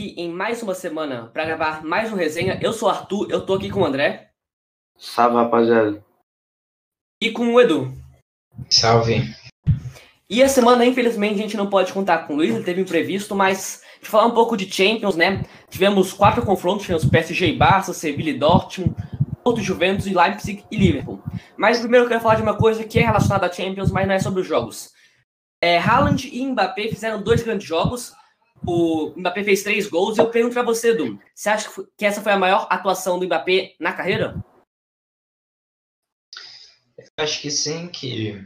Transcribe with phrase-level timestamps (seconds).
[0.00, 2.58] aqui em mais uma semana para gravar mais um resenha.
[2.62, 4.30] Eu sou o Arthur, eu tô aqui com o André.
[4.96, 6.02] Salve, rapaziada.
[7.22, 7.92] E com o Edu.
[8.70, 9.22] Salve.
[10.28, 13.34] E a semana, infelizmente, a gente não pode contar com o Luiz, ele teve imprevisto,
[13.34, 15.44] mas de falar um pouco de Champions, né?
[15.68, 18.94] Tivemos quatro confrontos, tivemos PSG e Barça, Sevilla e Dortmund,
[19.44, 21.22] Porto Juventus e Leipzig e Liverpool.
[21.58, 24.14] Mas primeiro eu quero falar de uma coisa que é relacionada à Champions, mas não
[24.14, 24.92] é sobre os jogos.
[25.62, 28.14] É, Haaland e Mbappé fizeram dois grandes jogos.
[28.66, 32.20] O Mbappé fez três gols e eu pergunto para você, Edu, você acha que essa
[32.20, 34.42] foi a maior atuação do Mbappé na carreira?
[37.16, 38.42] Acho que sim, que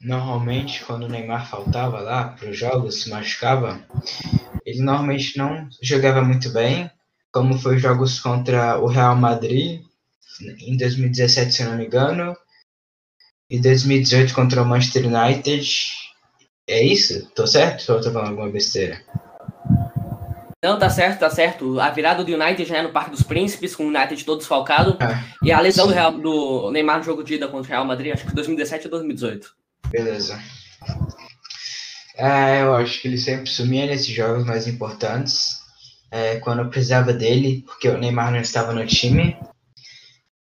[0.00, 3.82] normalmente quando o Neymar faltava lá para os jogos, se machucava,
[4.64, 6.90] ele normalmente não jogava muito bem,
[7.32, 9.82] como foi jogos contra o Real Madrid
[10.60, 12.36] em 2017, se não me engano,
[13.48, 15.66] e 2018 contra o Manchester United.
[16.68, 17.30] É isso?
[17.30, 19.00] Tô certo ou tô falando alguma besteira?
[20.66, 21.78] Não, tá certo, tá certo.
[21.78, 24.98] A virada do United já é no Parque dos Príncipes, com o United todo desfalcado.
[25.00, 25.24] É.
[25.40, 28.12] E a lesão do, Real, do, Neymar no jogo de ida contra o Real Madrid,
[28.12, 29.48] acho que 2017 ou 2018.
[29.90, 30.40] Beleza.
[32.16, 35.60] É, eu acho que ele sempre sumia nesses jogos mais importantes.
[36.10, 39.36] É, quando eu precisava dele, porque o Neymar não estava no time.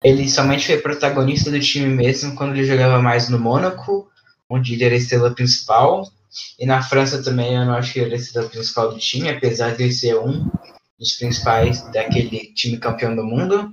[0.03, 4.09] Ele somente foi protagonista do time mesmo quando ele jogava mais no Mônaco,
[4.49, 6.11] onde ele era a estrela principal.
[6.59, 9.29] E na França também eu não acho que ele era a estrela principal do time,
[9.29, 10.51] apesar de ser um
[10.99, 13.73] dos principais daquele time campeão do mundo.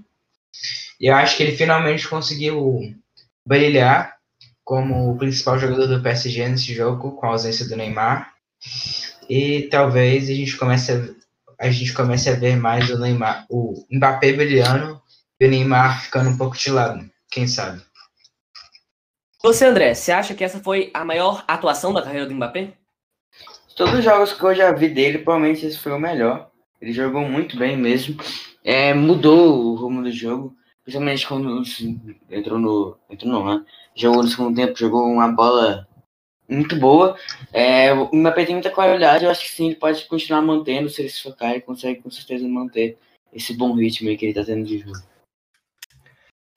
[1.00, 2.96] E eu acho que ele finalmente conseguiu
[3.46, 4.16] brilhar
[4.64, 8.32] como o principal jogador do PSG nesse jogo, com a ausência do Neymar.
[9.30, 13.86] E talvez a gente comece a, a gente comece a ver mais o Neymar, o
[13.92, 15.02] Mbappé brilhando
[15.40, 17.82] e o Neymar ficando um pouco de lado, quem sabe.
[19.44, 22.74] Você, André, você acha que essa foi a maior atuação da carreira do Mbappé?
[23.76, 26.52] Todos os jogos que eu já vi dele, provavelmente esse foi o melhor.
[26.80, 28.22] Ele jogou muito bem mesmo.
[28.64, 32.00] É, mudou o rumo do jogo, principalmente quando assim,
[32.30, 32.98] entrou no.
[33.10, 33.66] Entrou não, né?
[33.96, 35.88] Jogou no segundo tempo, jogou uma bola
[36.48, 37.18] muito boa.
[37.52, 41.02] É, o Mbappé tem muita qualidade, eu acho que sim, ele pode continuar mantendo, se
[41.02, 42.96] ele se focar, ele consegue com certeza manter
[43.34, 45.11] esse bom ritmo que ele tá tendo de jogo.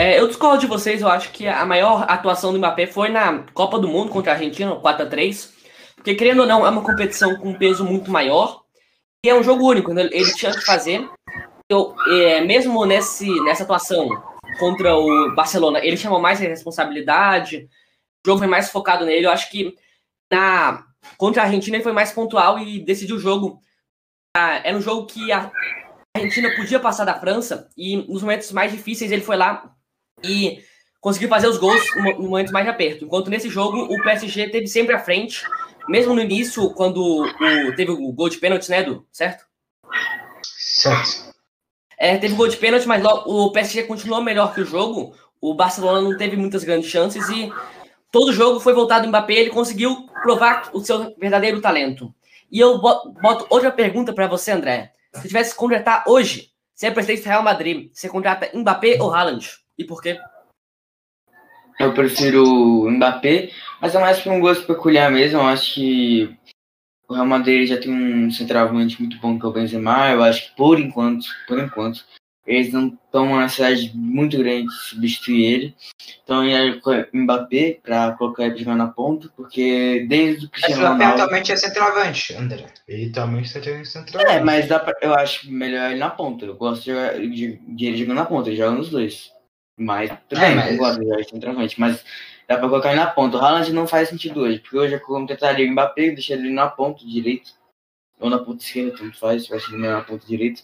[0.00, 3.44] É, eu discordo de vocês, eu acho que a maior atuação do Mbappé foi na
[3.54, 5.52] Copa do Mundo contra a Argentina, 4 a 3
[5.94, 8.64] Porque, querendo ou não, é uma competição com um peso muito maior.
[9.24, 10.02] E é um jogo único, né?
[10.12, 11.08] ele tinha que fazer.
[11.70, 14.08] Eu, é, mesmo nesse, nessa atuação
[14.58, 17.68] contra o Barcelona, ele chamou mais responsabilidade,
[18.24, 19.26] o jogo foi mais focado nele.
[19.26, 19.74] Eu acho que
[20.30, 20.84] na
[21.16, 23.60] contra a Argentina ele foi mais pontual e decidiu o jogo.
[24.36, 25.50] Ah, era um jogo que a
[26.16, 29.73] Argentina podia passar da França e nos momentos mais difíceis ele foi lá
[30.24, 30.64] e
[31.00, 33.04] conseguiu fazer os gols no momento mais aperto.
[33.04, 35.44] Enquanto nesse jogo o PSG teve sempre à frente,
[35.88, 39.06] mesmo no início, quando o, teve o gol de pênalti, né, Edu?
[39.12, 39.44] Certo?
[40.42, 41.34] Certo.
[41.98, 45.14] É, teve gol de pênalti, mas o PSG continuou melhor que o jogo.
[45.40, 47.52] O Barcelona não teve muitas grandes chances e
[48.10, 49.34] todo o jogo foi voltado em Mbappé.
[49.34, 52.14] Ele conseguiu provar o seu verdadeiro talento.
[52.50, 54.92] E eu boto outra pergunta para você, André.
[55.14, 59.12] Se tivesse que contratar hoje, se é presidente do Real Madrid, você contrata Mbappé ou
[59.12, 59.63] Haaland?
[59.78, 60.18] E por quê?
[61.78, 65.38] Eu prefiro o Mbappé, mas é mais por um gosto peculiar mesmo.
[65.38, 66.36] Eu acho que
[67.08, 70.10] o Real Madrid já tem um centroavante muito bom que é o Benzema.
[70.10, 72.04] Eu acho que por enquanto, por enquanto,
[72.46, 75.74] eles não estão uma necessidade muito grande de substituir ele.
[76.22, 80.92] Então eu ia Mbappé para colocar ele jogar na ponta, porque desde o Cristiano mas
[80.92, 81.22] Ronaldo...
[81.22, 82.66] atualmente é centroavante, André.
[82.86, 84.36] Ele também está jogando centroavante.
[84.36, 86.44] É, mas dá pra, eu acho melhor ele na ponta.
[86.44, 89.33] Eu gosto de, jogar, de, de ele jogando na ponta, ele joga nos dois.
[89.76, 90.70] Mas também, é, mas...
[90.72, 92.04] eu gosto de centroavante, mas
[92.48, 93.36] dá pra colocar ele na ponta.
[93.36, 96.68] O Haaland não faz sentido hoje, porque hoje eu tentaria o Mbappé, deixar ele na
[96.68, 97.50] ponta direita,
[98.20, 100.62] ou na ponta esquerda, tanto faz, vai ser na ponta direita.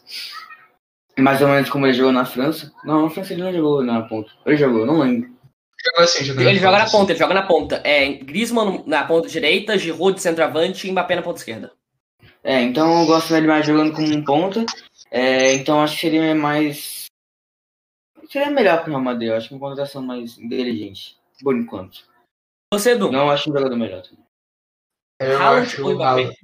[1.19, 2.73] Mais ou menos como ele jogou na França.
[2.85, 4.31] Não, na França ele não jogou na ponta.
[4.47, 5.29] Ele jogou, não lembro.
[5.85, 7.81] Jogou assim, ele joga na ponta, ele joga na ponta.
[7.85, 11.73] É, Griezmann na ponta direita, Giroud de centroavante e Mbappé na ponta esquerda.
[12.43, 14.65] É, então eu gosto dele mais jogando como um ponta.
[15.11, 17.00] É, então acho que seria mais
[18.31, 19.29] seria melhor para o Real Madrid.
[19.29, 22.05] Eu acho uma contratação mais inteligente, por enquanto.
[22.73, 23.11] Você, Edu?
[23.11, 24.03] Não acho um jogador melhor.
[25.19, 26.35] Eu acho, o Haaland,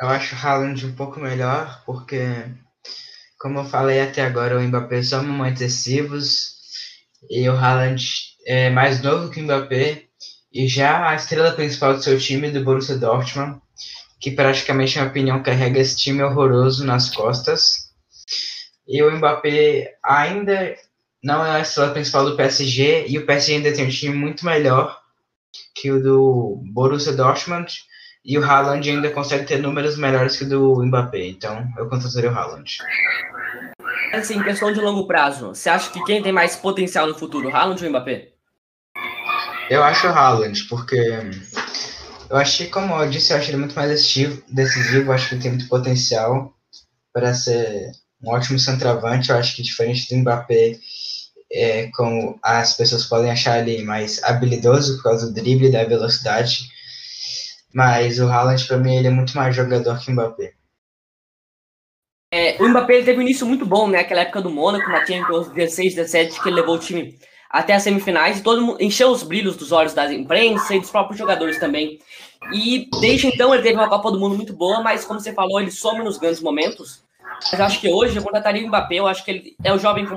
[0.00, 2.18] eu acho o Haaland um pouco melhor, porque,
[3.38, 6.56] como eu falei até agora, o Mbappé são momentos excessivos
[7.30, 8.04] e o Haaland
[8.46, 10.06] é mais novo que o Mbappé
[10.52, 13.60] e já a estrela principal do seu time, do Borussia Dortmund,
[14.18, 17.92] que praticamente, na minha opinião, carrega esse time horroroso nas costas.
[18.88, 20.74] E o Mbappé ainda
[21.26, 24.46] não é a estrela principal do PSG e o PSG ainda tem um time muito
[24.46, 24.96] melhor
[25.74, 27.72] que o do Borussia Dortmund
[28.24, 31.26] E o Haaland ainda consegue ter números melhores que o do Mbappé.
[31.26, 32.78] Então, eu contrataria o Haaland.
[34.12, 37.82] Assim, questão de longo prazo, você acha que quem tem mais potencial no futuro, Haaland
[37.82, 38.28] ou Mbappé?
[39.68, 40.96] Eu acho o Haaland, porque
[42.30, 45.42] eu achei, como eu disse, eu acho ele muito mais decisivo, decisivo acho que ele
[45.42, 46.54] tem muito potencial
[47.12, 47.90] para ser
[48.22, 49.30] um ótimo centroavante.
[49.30, 50.78] Eu acho que diferente do Mbappé,
[51.56, 55.84] é, como as pessoas podem achar ele mais habilidoso por causa do drible e da
[55.84, 56.68] velocidade,
[57.74, 60.52] mas o Haaland, para mim, ele é muito mais jogador que o Mbappé.
[62.32, 64.00] É, o Mbappé ele teve um início muito bom, né?
[64.00, 67.18] Aquela época do Mônaco, na Champions 16, 17, que ele levou o time
[67.50, 70.90] até as semifinais e todo mundo encheu os brilhos dos olhos da imprensa e dos
[70.90, 71.98] próprios jogadores também.
[72.52, 75.60] E desde então ele teve uma Copa do Mundo muito boa, mas como você falou,
[75.60, 77.02] ele some nos grandes momentos.
[77.50, 80.06] Mas acho que hoje eu contrataria o Mbappé, eu acho que ele é o jovem
[80.06, 80.16] com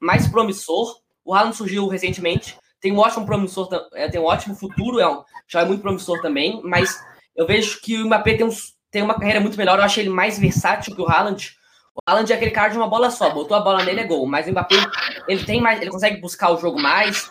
[0.00, 1.00] mais promissor.
[1.24, 5.22] O Haaland surgiu recentemente, tem um ótimo promissor, é, tem um ótimo futuro, é um,
[5.46, 6.98] já é muito promissor também, mas
[7.36, 8.50] eu vejo que o Mbappé tem, um,
[8.90, 11.56] tem uma carreira muito melhor, eu acho ele mais versátil que o Haaland.
[11.94, 14.26] O Haaland é aquele cara de uma bola só, botou a bola nele é gol,
[14.26, 14.76] mas o Mbappé,
[15.26, 17.30] ele tem mais, ele consegue buscar o jogo mais,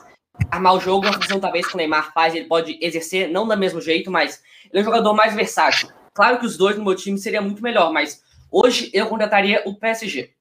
[0.51, 3.57] armar o jogo, uma função talvez que o Neymar faz, ele pode exercer, não do
[3.57, 5.89] mesmo jeito, mas ele é um jogador mais versátil.
[6.13, 8.21] Claro que os dois no meu time seria muito melhor, mas
[8.51, 10.33] hoje eu contrataria o PSG.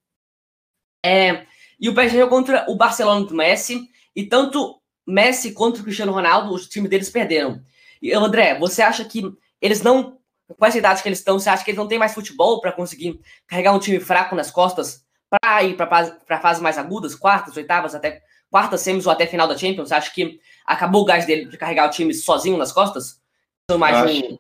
[1.05, 1.47] É,
[1.79, 6.13] e o PSG é contra o Barcelona do Messi, e tanto Messi contra o Cristiano
[6.13, 7.61] Ronaldo, os times deles perderam.
[8.01, 9.23] E André, você acha que
[9.61, 10.19] eles não,
[10.59, 12.73] com essa idade que eles estão, você acha que eles não têm mais futebol para
[12.73, 17.95] conseguir carregar um time fraco nas costas para ir para fases mais agudas, quartas, oitavas,
[17.95, 19.89] até quartas, semis ou até final da Champions?
[19.89, 23.21] Você acha que acabou o gás dele de carregar o time sozinho nas costas?
[23.71, 24.39] São mais um,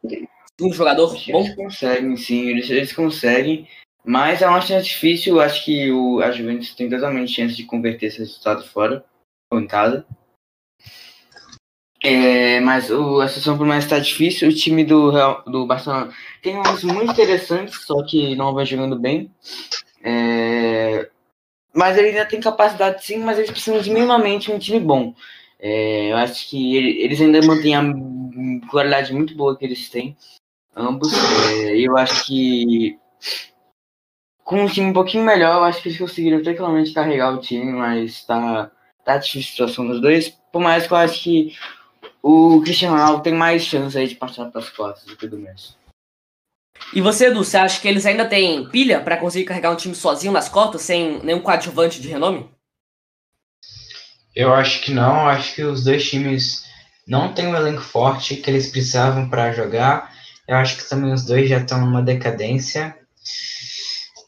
[0.63, 1.45] um, jogador bom?
[1.45, 3.69] Eles conseguem, sim, eles, eles conseguem.
[4.07, 5.41] Mas é uma chance difícil.
[5.41, 9.05] Acho que o, a Juventus tem totalmente chance de converter esse resultado fora,
[9.51, 10.07] ou em casa.
[12.01, 14.49] É, mas o, a situação por mais está difícil.
[14.49, 15.11] O time do,
[15.45, 19.29] do Barcelona tem uns muito interessantes, só que não vai jogando bem.
[20.05, 21.11] É,
[21.75, 25.15] mas ele ainda tem capacidade sim, mas eles precisam de minimamente um time bom.
[25.59, 27.83] É, eu acho que ele, eles ainda mantêm a
[28.71, 30.17] qualidade muito boa que eles têm,
[30.77, 31.13] ambos.
[31.51, 32.97] É, eu acho que
[34.47, 37.73] com um time um pouquinho melhor, eu acho que eles conseguiram tranquilamente carregar o time,
[37.73, 38.71] mas tá,
[39.05, 40.29] tá difícil a situação dos dois.
[40.53, 41.57] Por mais que eu acho que
[42.23, 45.37] o Cristiano Ronaldo tem mais chance aí de passar para as costas do que do
[45.37, 45.75] Messi.
[46.95, 49.97] E você, Edu, você acha que eles ainda têm pilha para conseguir carregar um time
[49.97, 52.49] sozinho nas costas, sem nenhum coadjuvante de renome?
[54.33, 55.27] Eu acho que não.
[55.27, 56.65] Acho que os dois times
[57.05, 60.15] não têm um elenco forte que eles precisavam para jogar.
[60.47, 62.97] Eu acho que também os dois já estão numa decadência.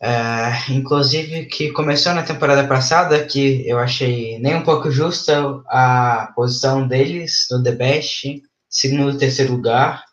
[0.00, 6.32] Uh, inclusive que começou na temporada passada, que eu achei nem um pouco justa a
[6.36, 10.04] posição deles no The Best, segundo e terceiro lugar.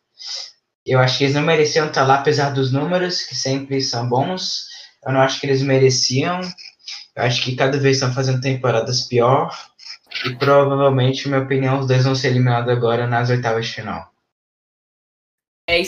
[0.85, 4.65] Eu acho que eles não mereciam estar lá, apesar dos números, que sempre são bons.
[5.05, 6.41] Eu não acho que eles mereciam.
[7.15, 9.55] Eu acho que cada vez estão fazendo temporadas pior.
[10.25, 14.14] E provavelmente, na minha opinião, os dois vão ser eliminados agora nas oitavas de final.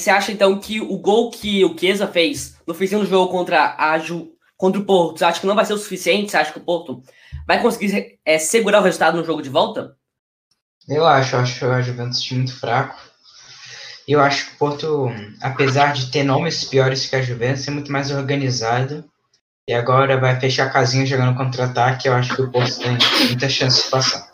[0.04, 3.76] Você acha então que o gol que o Chiesa fez no final do jogo contra,
[3.78, 6.32] a Ju, contra o Porto, você acha que não vai ser o suficiente?
[6.32, 7.02] Você acha que o Porto
[7.48, 9.96] vai conseguir é, segurar o resultado no jogo de volta?
[10.88, 12.98] Eu acho, eu acho a Juventus time muito fraco.
[14.08, 15.08] E eu acho que o Porto,
[15.42, 19.04] apesar de ter nomes piores que a Juventus, é muito mais organizado.
[19.68, 22.08] E agora vai fechar a casinha jogando contra-ataque.
[22.08, 24.32] Eu acho que o Porto tem muita chance de passar.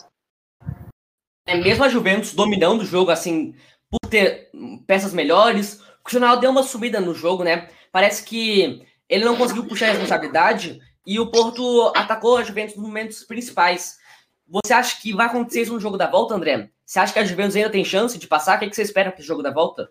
[1.48, 3.56] É mesmo a Juventus dominando o jogo, assim,
[4.00, 4.50] por ter
[4.88, 5.82] peças melhores.
[6.00, 7.70] O Cristiano deu uma subida no jogo, né?
[7.92, 12.86] Parece que ele não conseguiu puxar a responsabilidade e o Porto atacou a Juventus nos
[12.86, 13.98] momentos principais.
[14.48, 16.70] Você acha que vai acontecer isso no jogo da volta, André?
[16.86, 18.56] Você acha que a Juventus ainda tem chance de passar?
[18.56, 19.90] O que, é que você espera para o jogo da volta?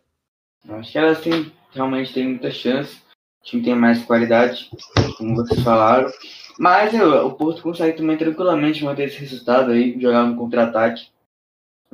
[0.68, 2.96] Acho que elas têm, realmente têm muita chance.
[3.40, 4.70] O time tem mais qualidade,
[5.16, 6.10] como vocês falaram.
[6.58, 11.11] Mas eu, o Porto consegue também tranquilamente manter esse resultado aí, jogar no contra-ataque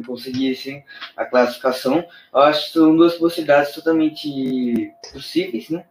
[0.03, 0.83] conseguir assim,
[1.17, 2.05] a classificação.
[2.33, 5.85] Eu acho que são duas possibilidades totalmente possíveis, né?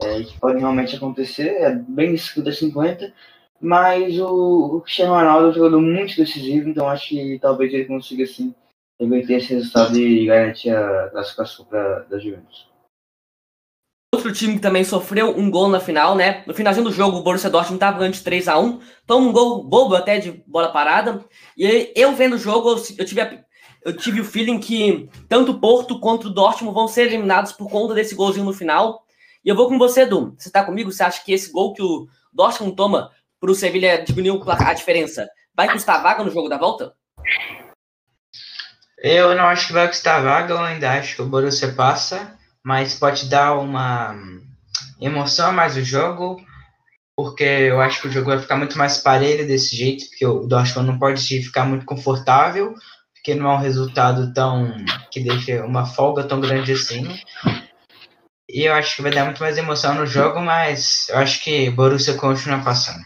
[0.00, 3.12] É, que podem realmente acontecer, é bem 50-50,
[3.60, 7.84] mas o, o Cristiano Ronaldo é um jogador muito decisivo, então acho que talvez ele
[7.84, 8.54] consiga assim
[9.00, 12.73] reverter esse resultado e garantir a classificação pra, da Juventus.
[14.14, 16.44] Outro time que também sofreu um gol na final, né?
[16.46, 19.32] No finalzinho do jogo, o Borussia Dortmund estava ganhando de 3 a 1 Toma um
[19.32, 21.24] gol bobo até de bola parada.
[21.58, 23.44] E eu vendo o jogo, eu tive a,
[23.84, 27.68] eu tive o feeling que tanto o Porto quanto o Dortmund vão ser eliminados por
[27.68, 29.02] conta desse golzinho no final.
[29.44, 30.32] E eu vou com você, Edu.
[30.38, 30.92] Você tá comigo?
[30.92, 35.28] Você acha que esse gol que o Dortmund toma para o Sevilha diminuir a diferença
[35.56, 36.94] vai custar vaga no jogo da volta?
[38.96, 42.38] Eu não acho que vai custar vaga, eu ainda acho que o Borussia passa.
[42.64, 44.16] Mas pode dar uma
[45.00, 46.40] emoção a mais o jogo,
[47.16, 50.46] porque eu acho que o jogo vai ficar muito mais parelho desse jeito, porque o
[50.46, 52.74] Dortmund não pode ficar muito confortável,
[53.14, 54.74] porque não é um resultado tão
[55.10, 57.06] que deixa uma folga tão grande assim.
[58.48, 61.70] E eu acho que vai dar muito mais emoção no jogo, mas eu acho que
[61.70, 63.02] Borussia continua passando.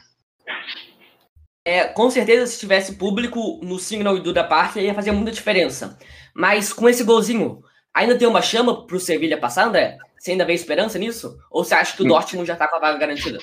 [1.65, 5.99] É, com certeza, se tivesse público no Signal Iduna Park, ia fazer muita diferença.
[6.35, 7.63] Mas com esse golzinho,
[7.99, 9.99] ainda tem uma chama pro Sevilha passar, André?
[10.19, 11.39] Você ainda vê esperança nisso?
[11.51, 12.09] Ou você acha que o hum.
[12.09, 13.39] Dortmund já tá com a vaga garantida?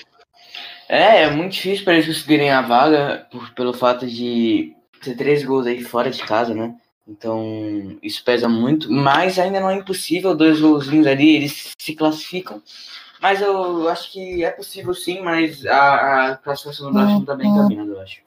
[0.88, 5.44] É, é muito difícil para eles conseguirem a vaga por, pelo fato de ter três
[5.44, 6.74] gols aí fora de casa, né?
[7.06, 12.60] Então, isso pesa muito, mas ainda não é impossível, dois golzinhos ali, eles se classificam.
[13.20, 17.48] Mas eu acho que é possível sim, mas a, a classificação do Dortmund está bem
[17.48, 18.20] encaminhada, eu acho.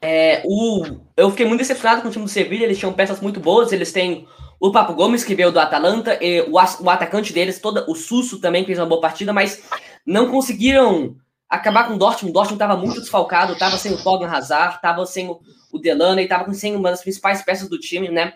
[0.00, 3.40] É, o, eu fiquei muito decepcionado com o time do Sevilla, eles tinham peças muito
[3.40, 4.26] boas, eles têm
[4.64, 8.40] o Papo Gomes, que veio do Atalanta, e o, o atacante deles, toda, o Susso
[8.40, 9.62] também fez uma boa partida, mas
[10.06, 11.16] não conseguiram
[11.50, 12.30] acabar com o Dortmund.
[12.30, 15.38] O Dortmund estava muito desfalcado, estava sem o Torgan Hazard, estava sem o,
[15.70, 18.32] o Delaney, estava sem uma das principais peças do time, né?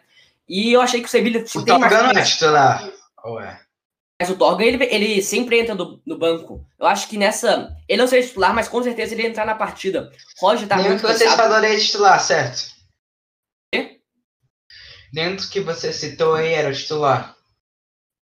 [0.46, 1.42] E eu achei que o Sevilla...
[1.54, 2.86] O Torgan não é titular,
[3.24, 3.60] Ué.
[4.20, 6.62] Mas o Torgan, ele, ele sempre entra no, no, banco.
[6.78, 7.74] Eu acho que nessa...
[7.88, 10.12] Ele não seria titular, mas com certeza ele ia entrar na partida.
[10.38, 12.77] Roger tá Nenhum muito que vocês é titular, certo?
[15.12, 17.36] Nenhum que você citou aí era titular.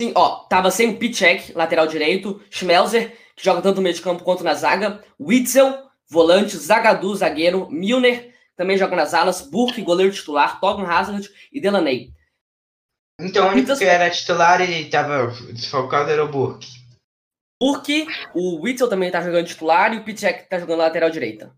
[0.00, 4.02] Sim, ó, tava sem o Pichek, lateral direito, Schmelzer, que joga tanto no meio de
[4.02, 10.12] campo quanto na zaga, Witzel, volante, Zagadu, zagueiro, Milner, também joga nas alas, Burke, goleiro
[10.12, 12.12] titular, Togan Hazard e Delaney.
[13.20, 16.68] Então o único que era titular e estava desfalcado era o Burke.
[17.60, 21.52] Burke, o Witzel também tá jogando titular e o Pichek tá jogando lateral direita.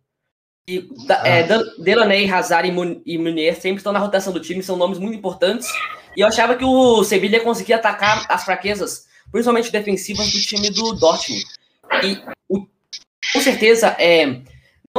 [0.71, 1.27] E ah.
[1.27, 1.49] é,
[1.79, 2.69] Delaney, Hazard
[3.05, 5.69] e Munier sempre estão na rotação do time, são nomes muito importantes.
[6.17, 10.93] E eu achava que o Sevilla conseguia atacar as fraquezas, principalmente defensivas, do time do
[10.93, 11.45] Dortmund.
[12.05, 12.65] E o,
[13.33, 14.43] com certeza, é,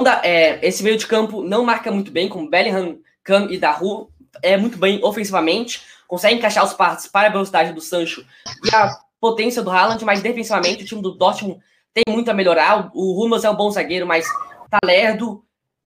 [0.04, 4.10] dá, é, esse meio de campo não marca muito bem, como Bellingham, Cam e Daru,
[4.44, 8.26] é muito bem ofensivamente, consegue encaixar os passes para a velocidade do Sancho
[8.66, 8.90] e a
[9.22, 11.62] potência do Haaland, mas defensivamente o time do Dortmund
[11.94, 12.92] tem muito a melhorar.
[12.94, 14.26] O Rumas é um bom zagueiro, mas
[14.70, 15.44] tá lerdo.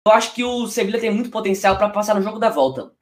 [0.06, 2.92] Eu acho que o Sevilla tem muito potencial para passar no jogo da volta.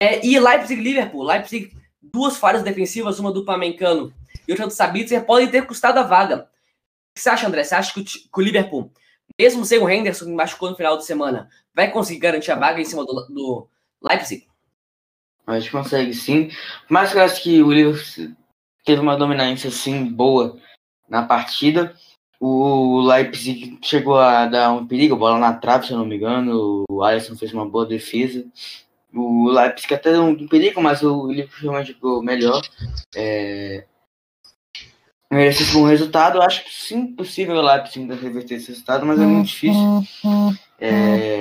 [0.00, 1.24] É, e Leipzig Liverpool.
[1.24, 4.14] Leipzig, duas falhas defensivas, uma do Pamencano
[4.46, 6.42] e outra do Sabitzer, podem ter custado a vaga.
[6.42, 7.64] O que você acha, André?
[7.64, 8.92] Você acha que o, que o Liverpool
[9.38, 12.80] mesmo sem o Henderson, que machucou no final de semana, vai conseguir garantir a vaga
[12.80, 13.68] em cima do, do
[14.02, 14.46] Leipzig?
[15.46, 16.50] A gente consegue sim,
[16.88, 18.36] mas eu acho que o Liverpool
[18.84, 20.58] teve uma dominância sim boa
[21.08, 21.96] na partida.
[22.40, 26.84] O Leipzig chegou a dar um perigo, bola na trave, se eu não me engano.
[26.88, 28.46] O Alisson fez uma boa defesa.
[29.12, 32.62] O Leipzig até deu um perigo, mas o Liverpool realmente jogou melhor.
[33.16, 33.84] É,
[35.30, 36.38] merecesse um resultado.
[36.38, 40.02] Eu acho que sim possível o Leipzig ainda reverter esse resultado, mas é muito difícil.
[40.78, 41.38] É...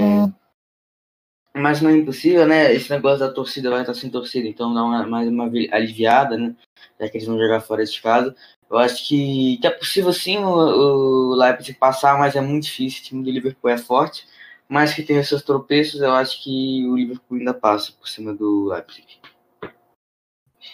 [1.55, 2.73] Mas não é impossível, né?
[2.73, 6.55] Esse negócio da torcida vai estar sem torcida, então dá uma, mais uma aliviada, né?
[6.99, 8.35] Já que eles vão jogar fora de casa.
[8.69, 13.01] Eu acho que, que é possível sim o, o Leipzig passar, mas é muito difícil.
[13.01, 14.25] O time do Liverpool é forte,
[14.67, 18.33] mas que tem os seus tropeços, eu acho que o Liverpool ainda passa por cima
[18.33, 19.05] do Leipzig.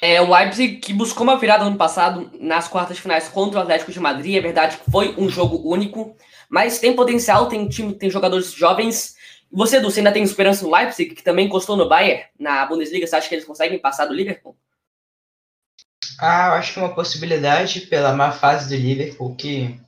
[0.01, 3.61] É, o Leipzig que buscou uma virada no ano passado nas quartas finais contra o
[3.61, 4.35] Atlético de Madrid.
[4.35, 6.15] É verdade que foi um jogo único,
[6.49, 9.15] mas tem potencial, tem time, tem jogadores jovens.
[9.51, 13.05] Você, Edu, você ainda tem esperança no Leipzig, que também encostou no Bayern na Bundesliga?
[13.05, 14.57] Você acha que eles conseguem passar do Liverpool?
[16.19, 19.79] Ah, eu acho que uma possibilidade pela má fase do Liverpool, que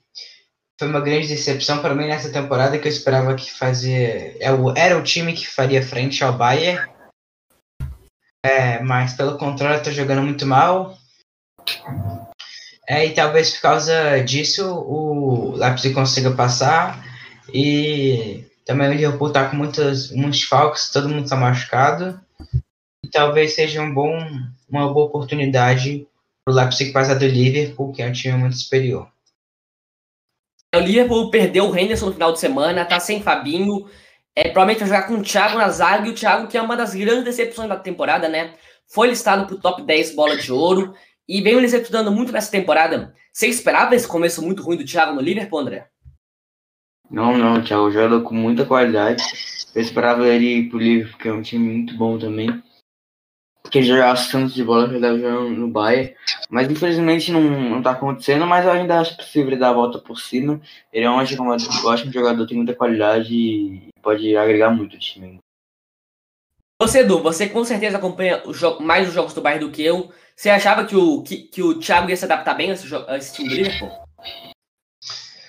[0.79, 4.35] foi uma grande decepção para mim nessa temporada, que eu esperava que fazia.
[4.39, 6.95] É era o time que faria frente ao Bayern
[8.45, 10.95] é, mas pelo contrário, tá jogando muito mal.
[12.87, 17.03] É, e talvez por causa disso o Leipzig consiga passar.
[17.51, 22.21] E também o Liverpool tá com muitos, muitos falcos, todo mundo tá machucado.
[23.03, 24.15] E talvez seja um bom,
[24.69, 26.05] uma boa oportunidade
[26.47, 29.09] o Leipzig passar do Liverpool, que é um time muito superior.
[30.75, 33.87] O Liverpool perdeu o Henderson no final de semana, tá sem Fabinho,
[34.35, 36.75] é, provavelmente vai jogar com o Thiago na zaga, e o Thiago, que é uma
[36.75, 38.53] das grandes decepções da temporada, né?
[38.87, 40.93] Foi listado pro top 10 bola de ouro
[41.27, 43.15] e veio decepcionando muito nessa temporada.
[43.33, 45.87] Você esperava esse começo muito ruim do Thiago no Liverpool, André?
[47.09, 49.23] Não, não, o Thiago joga com muita qualidade.
[49.73, 52.61] Eu esperava ele ir pro Liverpool, que é um time muito bom também.
[53.75, 56.15] Porque ele jogasse tanto de bola que ele estava jogando no Bayern.
[56.49, 59.99] Mas infelizmente não, não tá acontecendo, mas eu ainda acho possível ele dar a volta
[59.99, 60.61] por cima.
[60.93, 65.39] Ele é um ótimo, um ótimo jogador, tem muita qualidade pode agregar muito o time.
[66.81, 68.41] Você, Edu, você com certeza acompanha
[68.79, 70.09] mais os jogos do Bayern do que eu.
[70.33, 73.17] Você achava que o, que, que o Thiago ia se adaptar bem a esse, a
[73.17, 73.91] esse time do Liverpool?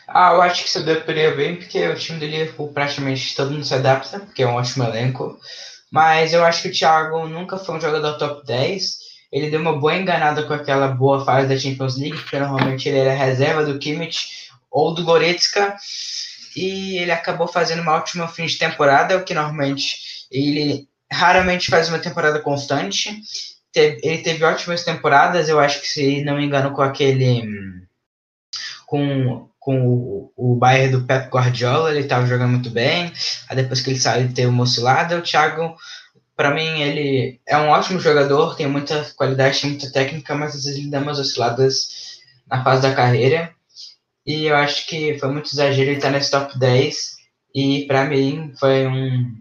[0.09, 3.65] Ah, eu acho que se adaptaria bem, porque o time do Liverpool praticamente todo mundo
[3.65, 5.39] se adapta, porque é um ótimo elenco.
[5.91, 8.99] Mas eu acho que o Thiago nunca foi um jogador top 10.
[9.33, 12.99] Ele deu uma boa enganada com aquela boa fase da Champions League, porque normalmente ele
[12.99, 14.29] era reserva do Kimmich
[14.71, 15.77] ou do Goretzka.
[16.57, 19.99] E ele acabou fazendo uma ótima fim de temporada, o que normalmente
[20.31, 23.23] ele raramente faz uma temporada constante.
[23.75, 27.43] Ele teve ótimas temporadas, eu acho que, se não me engano, com aquele.
[28.87, 33.13] com, com o, o Bayern do Pep Guardiola, ele estava jogando muito bem.
[33.49, 35.19] Aí depois que ele saiu, teve uma oscilada.
[35.19, 35.75] O Thiago,
[36.37, 40.63] para mim, ele é um ótimo jogador, tem muita qualidade, tem muita técnica, mas às
[40.63, 41.89] vezes ele dá umas osciladas
[42.49, 43.51] na fase da carreira.
[44.25, 47.17] E eu acho que foi muito exagero ele estar tá nesse top 10.
[47.53, 49.35] E para mim foi um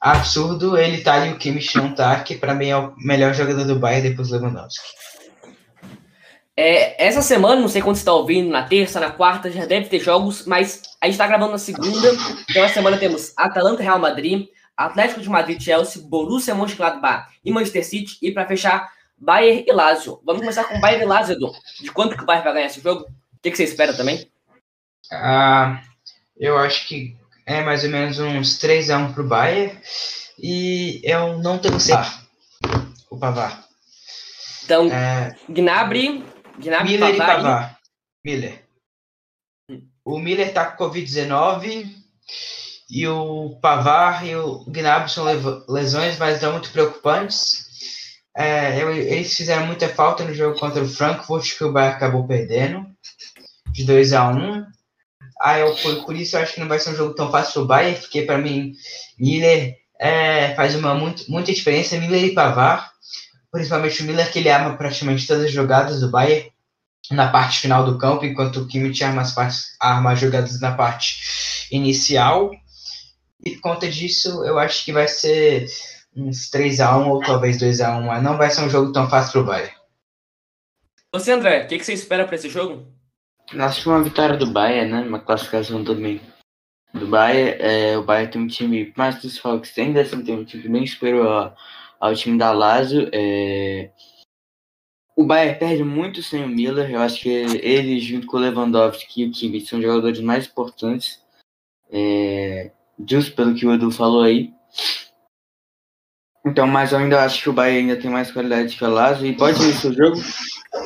[0.00, 3.34] absurdo ele estar tá ali o Kimmich não tá, que para mim é o melhor
[3.34, 4.88] jogador do Bayern depois do Lewandowski.
[6.62, 9.88] É, essa semana, não sei quando você está ouvindo, na terça, na quarta, já deve
[9.88, 12.12] ter jogos, mas a gente está gravando na segunda.
[12.50, 17.82] Então, essa semana temos Atalanta Real Madrid, Atlético de Madrid Chelsea, Borussia Mönchengladbach e Manchester
[17.82, 18.18] City.
[18.20, 20.20] E para fechar, Bayern e Lazio.
[20.22, 21.50] Vamos começar com Bayern e Lazio, Edu.
[21.80, 23.04] De quanto que o Bayern vai ganhar esse jogo?
[23.04, 24.30] O que, que você espera também?
[25.10, 25.80] Ah,
[26.36, 29.78] eu acho que é mais ou menos uns 3x1 pro Bayern.
[30.38, 32.20] E eu não tenho certeza.
[33.08, 33.64] O Pavar.
[34.62, 35.34] Então, é...
[35.48, 36.22] Gnabry,
[36.58, 37.78] Gnabry Miller Pavar, e Pavar.
[38.24, 38.64] Miller.
[39.70, 39.88] Hum.
[40.04, 41.88] O Miller tá com Covid-19
[42.90, 45.24] e o Pavar e o Gnabry são
[45.68, 47.68] lesões, mas não muito preocupantes.
[48.36, 52.86] É, eles fizeram muita falta no jogo contra o Frankfurt, que o Bayern acabou perdendo
[53.72, 54.66] de 2 a 1
[55.40, 57.54] ah, eu, por, por isso eu acho que não vai ser um jogo tão fácil
[57.54, 58.74] pro Bayern, porque para mim
[59.18, 61.98] Miller é, faz uma muito, muita diferença.
[61.98, 62.89] Miller e Pavar,
[63.50, 66.50] principalmente o Miller, que ele arma praticamente todas as jogadas do Bayern
[67.10, 70.72] na parte final do campo, enquanto o Kimmich arma as, partes, arma as jogadas na
[70.74, 72.50] parte inicial.
[73.44, 75.66] E por conta disso, eu acho que vai ser
[76.14, 79.74] uns 3x1 ou talvez 2x1, mas não vai ser um jogo tão fácil pro Bayern.
[81.12, 82.86] Você, André, o que, que você espera para esse jogo?
[83.58, 85.00] Acho que uma vitória do Bayern, né?
[85.00, 86.20] Uma classificação também
[86.94, 87.56] do Bayern.
[87.60, 90.86] É, o Bayern tem um time, mais dos Falcons, ainda assim tem um time bem
[90.86, 91.52] superior
[92.00, 93.08] ao, time da Lazio.
[93.12, 93.90] É...
[95.16, 96.90] O Bayern perde muito sem o Miller.
[96.90, 101.22] Eu acho que ele, junto com o Lewandowski e o Kimmich, são jogadores mais importantes.
[101.90, 102.70] É...
[103.06, 104.52] Justo pelo que o Edu falou aí.
[106.44, 109.26] Então, mas eu ainda acho que o Bayern ainda tem mais qualidade que o Lazio
[109.26, 110.16] e pode vencer o jogo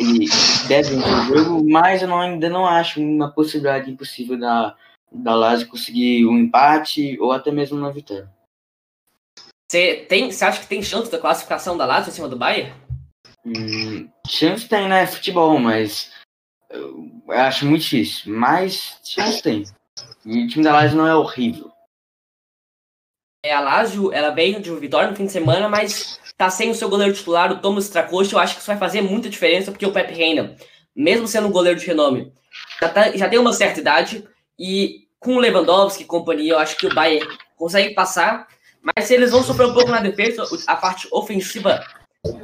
[0.00, 0.27] e
[0.66, 4.74] deve vencer o jogo, mas eu não, ainda não acho uma possibilidade impossível da,
[5.12, 8.29] da Lazio conseguir um empate ou até mesmo uma vitória.
[9.68, 12.72] Você, tem, você acha que tem chance da classificação da Lazio em cima do Bayern?
[13.44, 15.07] Hum, chance tem, né?
[15.07, 16.12] Futebol, mas
[16.70, 18.35] eu acho muito difícil.
[18.35, 19.64] Mas chance tem.
[20.24, 21.70] E o time da Lazio não é horrível.
[23.44, 26.74] É, a Lazio, ela veio de vitória no fim de semana, mas tá sem o
[26.74, 28.33] seu goleiro titular, o Thomas Tracoste.
[28.33, 30.57] Eu acho que isso vai fazer muita diferença, porque o Pepe Reina,
[30.96, 32.33] mesmo sendo um goleiro de renome,
[32.81, 34.27] já, tá, já tem uma certa idade.
[34.59, 38.48] E com o Lewandowski e companhia, eu acho que o Bayern consegue passar.
[38.85, 41.83] Mas se eles vão sofrer um pouco na defesa, a parte ofensiva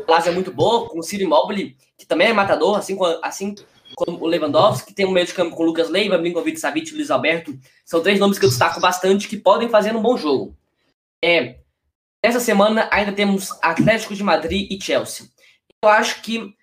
[0.08, 3.54] Lazio é muito boa, com o Ciro Immobile, que também é matador, assim como, assim
[3.94, 6.90] como o Lewandowski, que tem um meio de campo com o Lucas Leiva, Blinkovic, Savic
[6.90, 7.58] e Luiz Alberto.
[7.84, 10.56] São três nomes que eu destaco bastante, que podem fazer um bom jogo.
[11.22, 11.58] É,
[12.22, 15.26] essa semana ainda temos Atlético de Madrid e Chelsea.
[15.82, 16.54] Eu acho que,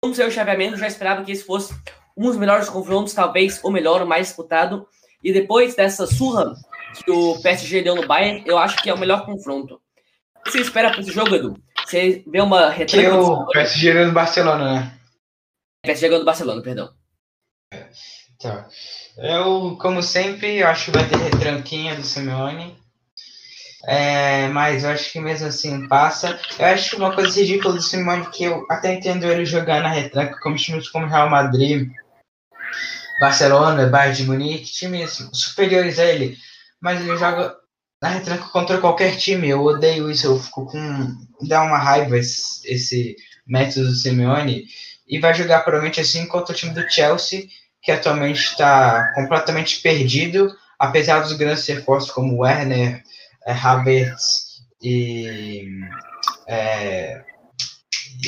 [0.00, 1.74] como seu chaveamento, já esperava que esse fosse
[2.16, 4.86] um dos melhores confrontos, talvez o melhor, o mais disputado.
[5.22, 6.54] E depois dessa surra
[7.02, 9.80] que o PSG deu no Bayern, eu acho que é o melhor confronto.
[10.36, 11.56] O que você espera para esse jogo, Edu?
[11.84, 13.08] Você vê uma retranca?
[13.08, 14.98] Que o PSG ganhou do Barcelona, né?
[15.82, 16.90] PSG ganhou do Barcelona, perdão.
[17.72, 17.88] É,
[18.40, 18.68] tá.
[19.16, 22.76] Eu, como sempre, acho que vai ter retranquinha do Simeone.
[23.86, 26.40] É, mas eu acho que mesmo assim passa.
[26.58, 30.38] Eu acho uma coisa ridícula do Simone que eu até entendo ele jogar na retranca
[30.40, 31.90] como times como Real Madrid,
[33.20, 36.38] Barcelona, Bayern de Munique, times superiores a ele.
[36.84, 37.56] Mas ele joga
[38.02, 39.48] na retranca contra qualquer time.
[39.48, 41.16] Eu odeio isso, eu fico com.
[41.48, 43.16] dá uma raiva esse, esse
[43.46, 44.66] método do Simeone.
[45.08, 47.46] E vai jogar provavelmente assim contra o time do Chelsea,
[47.82, 53.02] que atualmente está completamente perdido, apesar dos grandes reforços como Werner
[53.46, 55.66] é, Havertz e.
[56.46, 57.22] É,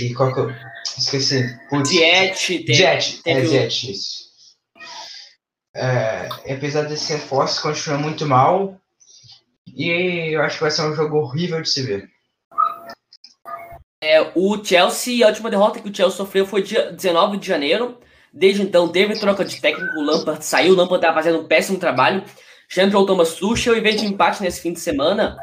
[0.00, 0.50] e qual que eu.
[0.96, 1.54] Esqueci.
[1.68, 1.90] Putz.
[1.90, 2.64] Diet.
[2.64, 4.25] Diet, é Diet, isso.
[5.78, 8.80] É, apesar desse reforço, continua muito mal.
[9.66, 12.08] E eu acho que vai ser um jogo horrível de se ver.
[14.02, 17.98] É, o Chelsea, a última derrota que o Chelsea sofreu foi dia 19 de janeiro.
[18.32, 21.78] Desde então teve troca de técnico, o Lampard saiu, o Lampard estava fazendo um péssimo
[21.78, 22.24] trabalho.
[22.70, 25.36] Já entrou o Thomas Tuchel e veio de empate nesse fim de semana,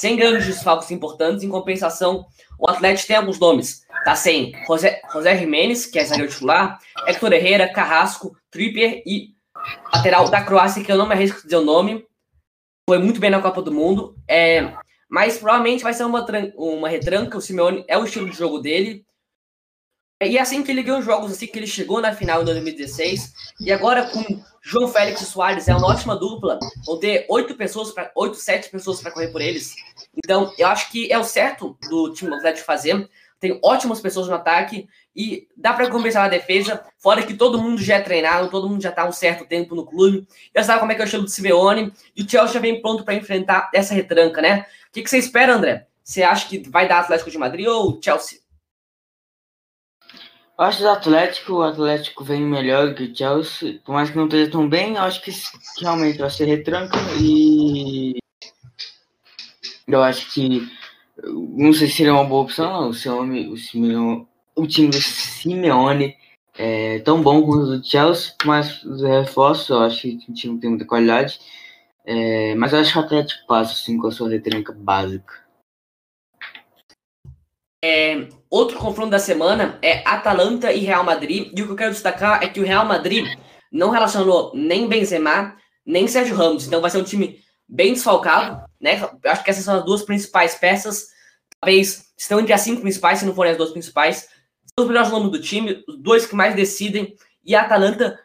[0.00, 1.44] sem grandes desfalques importantes.
[1.44, 2.26] Em compensação,
[2.58, 3.82] o Atlético tem alguns nomes.
[4.04, 9.35] Tá sem José, José Jimenez, que é zagueiro titular, Héctor Herrera, Carrasco, Trippier e
[9.92, 12.06] lateral da Croácia, que eu não me arrisco dizer o nome.
[12.88, 14.16] Foi muito bem na Copa do Mundo.
[14.28, 14.72] É,
[15.08, 16.24] mas provavelmente vai ser uma,
[16.56, 17.38] uma retranca.
[17.38, 19.04] O Simeone é o estilo de jogo dele.
[20.22, 23.32] E assim que ele ganhou jogos, assim que ele chegou na final em 2016.
[23.60, 26.58] E agora com João Félix e Soares, é uma ótima dupla.
[26.86, 29.74] Vão ter oito pessoas, para oito, sete pessoas para correr por eles.
[30.16, 33.08] Então, eu acho que é o certo do time do Atlético fazer.
[33.38, 36.84] Tem ótimas pessoas no ataque e dá para compensar a defesa.
[36.98, 39.84] Fora que todo mundo já é treinado, todo mundo já está um certo tempo no
[39.84, 40.26] clube.
[40.54, 41.92] Já sabe como é que é o estilo do Simeone.
[42.14, 44.66] E o Chelsea vem pronto para enfrentar essa retranca, né?
[44.88, 45.86] O que, que você espera, André?
[46.02, 48.38] Você acha que vai dar Atlético de Madrid ou Chelsea?
[50.58, 54.16] Eu acho que o Atlético, o Atlético vem melhor que o Chelsea, por mais que
[54.16, 55.30] não esteja tão bem, eu acho que
[55.82, 58.16] realmente vai ser retranca e
[59.86, 60.66] eu acho que
[61.22, 62.88] não sei se seria uma boa opção, não.
[62.90, 66.16] O, Simeone, o, Simeone, o time do Simeone
[66.58, 70.60] é tão bom quanto o do Chelsea, mas os reforços, eu acho que o time
[70.60, 71.40] tem muita qualidade.
[72.04, 75.44] É, mas eu acho que o Atlético passa assim, com a sua retranca básica.
[77.84, 81.52] É, outro confronto da semana é Atalanta e Real Madrid.
[81.56, 83.26] E o que eu quero destacar é que o Real Madrid
[83.72, 86.66] não relacionou nem Benzema, nem Sérgio Ramos.
[86.66, 89.08] Então vai ser um time bem desfalcado, né?
[89.24, 91.08] Acho que essas são as duas principais peças.
[91.60, 94.28] Talvez estão entre as cinco principais, se não forem as duas principais.
[94.66, 97.16] São os melhores nomes do time, os dois que mais decidem.
[97.44, 98.18] E a Atalanta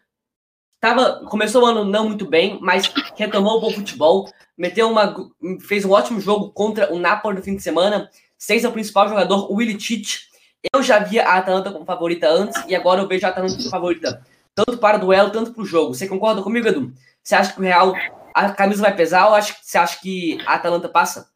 [0.80, 4.32] tava, começou o ano não muito bem, mas retomou o bom futebol.
[4.58, 5.16] Meteu uma,
[5.62, 8.10] fez um ótimo jogo contra o Napoli no fim de semana
[8.42, 10.32] seis é o principal jogador, o Willy Tite.
[10.74, 13.70] Eu já via a Atalanta como favorita antes e agora eu vejo a Atalanta como
[13.70, 14.26] favorita,
[14.56, 15.94] tanto para o duelo, tanto para o jogo.
[15.94, 16.92] Você concorda comigo, Edu?
[17.24, 17.94] Você acha que o Real,
[18.34, 21.28] a camisa vai pesar ou acha, você acha que a Atalanta passa?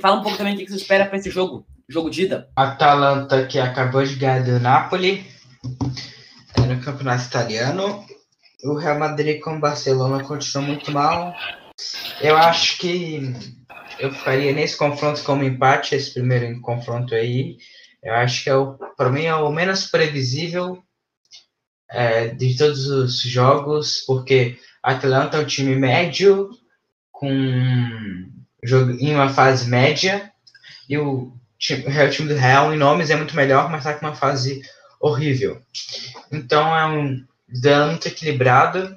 [0.00, 2.48] Fala um pouco também o que você espera para esse jogo, jogo de ida.
[2.56, 5.26] Atalanta que acabou de ganhar do Napoli
[6.56, 8.04] é no campeonato italiano.
[8.64, 11.34] O Real Madrid com o Barcelona continua muito mal.
[12.20, 13.34] Eu acho que
[13.98, 17.56] eu ficaria nesse confronto como empate, esse primeiro confronto aí.
[18.02, 20.82] Eu acho que é o, para mim é o menos previsível
[21.90, 26.50] é, de todos os jogos, porque Atlanta é um time médio
[27.10, 30.30] com em uma fase média
[30.88, 34.06] e o time, o time do Real em nomes é muito melhor, mas está com
[34.06, 34.62] uma fase
[35.00, 35.60] horrível.
[36.30, 38.96] Então é um duelo muito equilibrado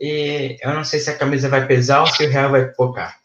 [0.00, 3.18] e eu não sei se a camisa vai pesar ou se o Real vai focar.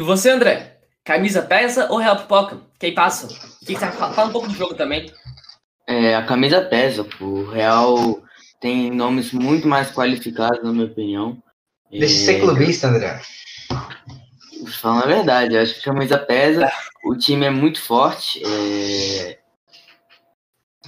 [0.00, 0.78] E você, André?
[1.04, 2.60] Camisa pesa ou Real Pipoca?
[2.78, 3.26] Quem passa?
[3.26, 3.90] O que, tá?
[3.90, 5.12] Fala um pouco do jogo também.
[5.88, 7.06] É, a camisa pesa.
[7.18, 8.22] O Real
[8.60, 11.42] tem nomes muito mais qualificados, na minha opinião.
[11.90, 13.18] Deixa de ser clubista, André.
[14.82, 16.70] Falando a verdade, acho que a camisa pesa.
[17.02, 18.42] O time é muito forte.
[18.44, 19.38] É...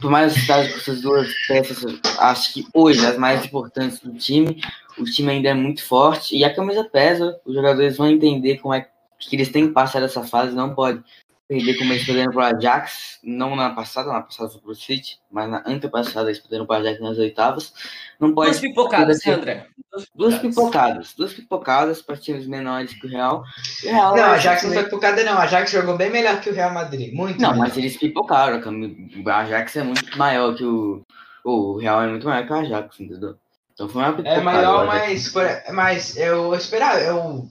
[0.03, 1.83] Por mais que com essas duas peças,
[2.19, 4.63] acho que hoje as mais importantes do time,
[4.99, 7.41] o time ainda é muito forte e a camisa pesa.
[7.47, 8.87] Os jogadores vão entender como é
[9.19, 11.03] que eles têm que passar dessa fase, não pode
[11.51, 14.75] perder como eles perderam para o Ajax, não na passada, na passada foi para o
[14.77, 17.75] City, mas na antepassada eles perderam para o Ajax nas oitavas.
[18.21, 18.51] Não pode.
[18.51, 19.67] Duas pipocadas, né, André?
[20.15, 21.13] Duas pipocadas.
[21.13, 23.43] Duas pipocadas para times menores que o Real.
[23.83, 25.33] O Real não, a Ajax não foi pipocada, não.
[25.33, 27.13] A Ajax jogou bem melhor que o Real Madrid.
[27.13, 27.67] Muito Não, melhor.
[27.67, 28.61] mas eles pipocaram.
[28.61, 31.05] O Ajax é muito maior que o.
[31.43, 33.35] O Real é muito maior que o Ajax, entendeu?
[33.75, 34.41] Então foi uma pipocada.
[34.41, 35.35] É maior, mas,
[35.73, 37.01] mas eu esperava.
[37.01, 37.49] Eu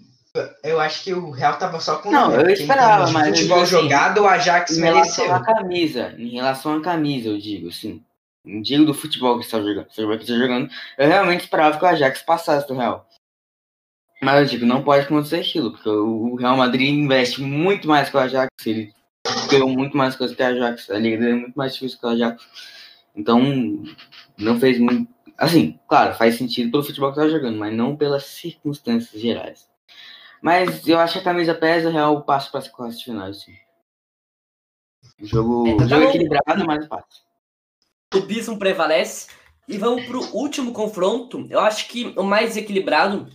[0.63, 4.21] eu acho que o Real tava só com não, eu esperava, mas futebol assim, jogado,
[4.21, 5.25] o Ajax em mereceu.
[5.25, 8.03] relação à camisa, em relação à camisa, eu digo, assim,
[8.43, 11.87] não digo do futebol que está jogando, que está jogando, eu realmente esperava que o
[11.87, 13.07] Ajax passasse do Real.
[14.21, 18.17] Mas eu digo, não pode acontecer aquilo, porque o Real Madrid investe muito mais que
[18.17, 18.93] o Ajax, ele
[19.49, 22.05] ganhou muito mais coisas que o Ajax, a liga dele é muito mais difícil que
[22.05, 22.43] o Ajax.
[23.15, 23.41] Então,
[24.37, 25.09] não fez muito.
[25.37, 29.69] Assim, claro, faz sentido pelo futebol que está jogando, mas não pelas circunstâncias gerais.
[30.41, 33.53] Mas eu acho que a camisa pesa, Real passo para as quartas finais, sim.
[35.21, 37.05] Jogo, é, tá jogo equilibrado, mas passa.
[38.13, 39.27] O Bismo prevalece.
[39.67, 41.45] E vamos para o último confronto.
[41.49, 43.27] Eu acho que o mais equilibrado,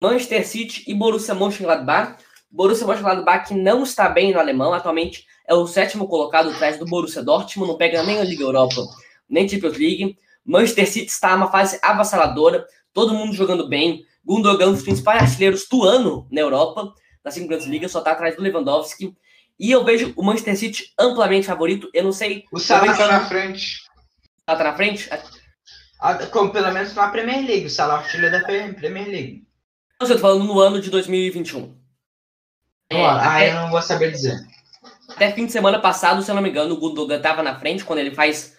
[0.00, 2.22] Manchester City e Borussia Mönchengladbach.
[2.50, 6.86] Borussia Mönchengladbach que não está bem no alemão, atualmente é o sétimo colocado atrás do
[6.86, 8.82] Borussia Dortmund, não pega nem a Liga Europa,
[9.28, 10.18] nem Champions League.
[10.44, 15.66] Manchester City está numa fase avassaladora, todo mundo jogando bem, Gundogan, um dos principais artilheiros
[15.68, 19.14] do ano na Europa, das cinco grandes ligas, só está atrás do Lewandowski.
[19.58, 21.88] E eu vejo o Manchester City amplamente favorito.
[21.94, 22.44] Eu não sei.
[22.52, 23.82] O Salah tá na frente.
[24.48, 25.08] Salah tá na frente?
[26.32, 27.66] Como pelo menos na Premier League.
[27.66, 29.46] O Salah é artilheiro da Premier League.
[30.00, 31.76] Não, eu tô falando no ano de 2021.
[32.90, 34.38] É, até, eu não vou saber dizer.
[35.08, 37.84] Até fim de semana passado, se eu não me engano, o Gundogan tava na frente
[37.84, 38.56] quando ele faz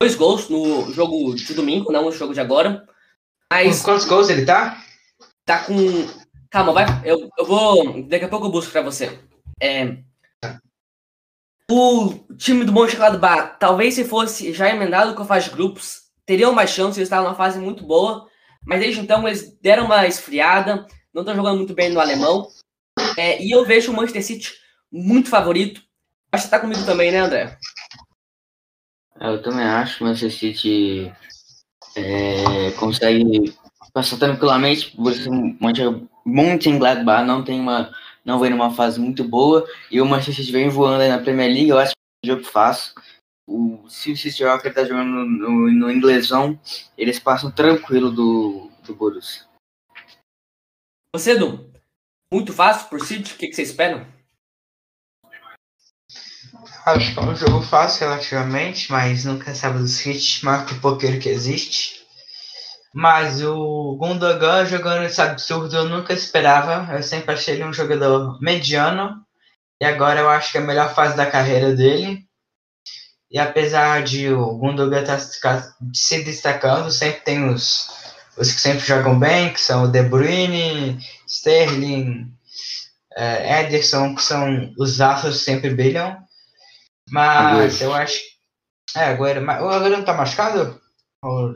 [0.00, 2.84] dois gols no jogo de domingo, não no jogo de agora.
[3.52, 3.82] Mas.
[3.82, 4.82] Quantos gols ele tá?
[5.44, 5.74] Tá com.
[6.50, 6.86] Calma, vai.
[7.04, 8.02] Eu, eu vou.
[8.04, 9.18] Daqui a pouco eu busco pra você.
[9.60, 9.98] É.
[11.70, 16.52] O time do Mönchengladbach, talvez se fosse já emendado com a fase de grupos, teriam
[16.52, 18.28] mais chances, eles estavam numa fase muito boa,
[18.66, 22.48] mas desde então eles deram uma esfriada, não estão jogando muito bem no alemão.
[23.16, 24.52] É, e eu vejo o Manchester City
[24.90, 25.82] muito favorito.
[26.30, 27.56] Acho que tá comigo também, né, André?
[29.18, 31.12] É, eu também acho que o Manchester City
[31.96, 33.54] é, consegue
[33.94, 34.94] passar tranquilamente.
[34.96, 37.92] O Mönchengladbach não tem uma
[38.24, 41.50] não vem numa fase muito boa e o Manchester City vem voando aí na Premier
[41.50, 41.68] League.
[41.68, 42.94] Eu acho que é um jogo fácil.
[43.48, 46.58] O, se o City Rocker tá jogando no, no, no, inglesão,
[46.96, 49.44] eles passam tranquilo do, do Borussia.
[51.14, 51.68] Você, Edu,
[52.32, 53.34] muito fácil por City?
[53.34, 54.06] O que, que você espera?
[56.86, 61.20] Acho que é um jogo fácil relativamente, mas nunca sabe do City, que o poker
[61.20, 62.01] que existe.
[62.94, 66.94] Mas o Gundogan jogando esse absurdo eu nunca esperava.
[66.94, 69.24] Eu sempre achei ele um jogador mediano.
[69.80, 72.26] E agora eu acho que é a melhor fase da carreira dele.
[73.30, 77.88] E apesar de o Gundogan estar tá se destacando, sempre tem os,
[78.36, 82.30] os que sempre jogam bem, que são o De Bruyne, Sterling,
[83.16, 86.22] é, Ederson, que são os astros que sempre brilham.
[87.10, 88.20] Mas eu acho.
[88.94, 89.40] É, agora.
[89.40, 90.80] O Agüero não tá machucado?
[91.22, 91.54] Ou...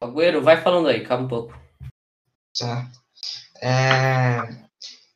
[0.00, 1.60] Agüero, vai falando aí, calma um pouco.
[2.58, 2.90] Tá.
[3.62, 4.40] É...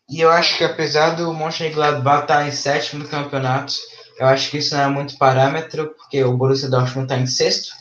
[0.09, 3.75] E eu acho que apesar do Mönchengladbach estar tá em sétimo campeonato,
[4.18, 7.75] eu acho que isso não é muito parâmetro, porque o Borussia Dortmund está em sexto.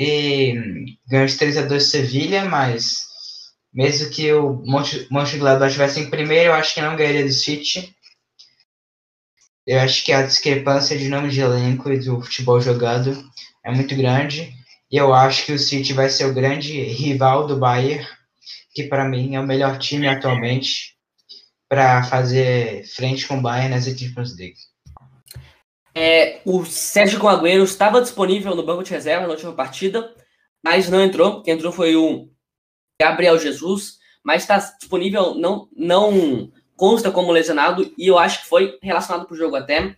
[0.00, 3.08] E ganhou de 3 a 2 Sevilha, mas
[3.72, 4.62] mesmo que o
[5.10, 7.94] Mönchengladbach estivesse em primeiro, eu acho que não ganharia do City.
[9.64, 13.12] Eu acho que a discrepância de nome de elenco e do futebol jogado
[13.64, 14.52] é muito grande.
[14.90, 18.06] E eu acho que o City vai ser o grande rival do Bayern,
[18.74, 20.96] que para mim é o melhor time atualmente
[21.68, 24.56] para fazer frente com o Bayern nas Champions League.
[25.94, 30.14] É, o Sérgio Agüero estava disponível no banco de reserva na última partida,
[30.62, 31.42] mas não entrou.
[31.42, 32.30] Quem entrou foi o
[33.00, 38.78] Gabriel Jesus, mas está disponível, não, não consta como lesionado e eu acho que foi
[38.82, 39.96] relacionado para o jogo até.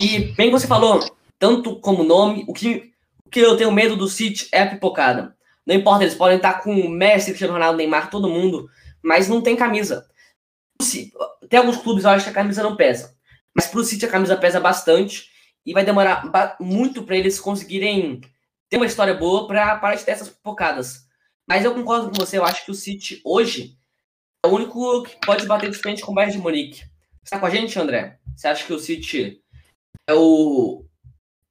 [0.00, 1.00] E bem que você falou,
[1.38, 2.91] tanto como nome, o que,
[3.32, 5.34] que eu tenho medo do City é a pipocada.
[5.66, 8.68] Não importa, eles podem estar com o Messi, Cristiano Ronaldo, Neymar, todo mundo,
[9.02, 10.06] mas não tem camisa.
[11.48, 13.16] Tem alguns clubes, eu acho que a camisa não pesa.
[13.54, 15.30] Mas para o City a camisa pesa bastante
[15.64, 18.20] e vai demorar muito para eles conseguirem
[18.68, 21.06] ter uma história boa para parar de ter essas pipocadas.
[21.48, 23.78] Mas eu concordo com você, eu acho que o City hoje
[24.44, 26.82] é o único que pode bater de frente com o Bayern de Munique.
[27.22, 28.18] Você tá com a gente, André?
[28.36, 29.40] Você acha que o City
[30.08, 30.84] é o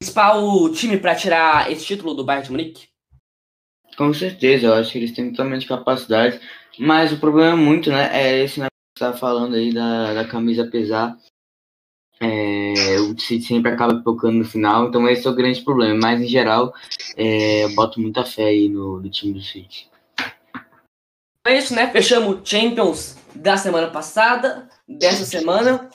[0.02, 2.88] principal time para tirar esse título do Bayern de Munique?
[3.96, 6.40] Com certeza, eu acho que eles têm totalmente capacidade,
[6.80, 8.10] mas o problema é muito, né?
[8.12, 11.16] É esse negócio que você tá falando aí da, da camisa pesar.
[12.20, 16.00] É, o City sempre acaba focando no final, então esse é o grande problema.
[16.02, 16.74] Mas em geral,
[17.16, 19.88] é, eu boto muita fé aí no, no time do City.
[21.46, 21.90] É isso, né?
[21.92, 25.90] Fechamos Champions da semana passada, dessa semana.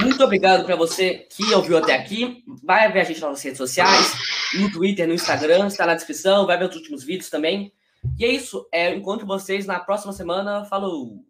[0.00, 2.42] Muito obrigado para você que ouviu até aqui.
[2.64, 4.12] Vai ver a gente nas redes sociais,
[4.54, 7.72] no Twitter, no Instagram, está na descrição, vai ver os últimos vídeos também.
[8.18, 8.66] E é isso.
[8.72, 10.64] É, encontro vocês na próxima semana.
[10.64, 11.29] Falou!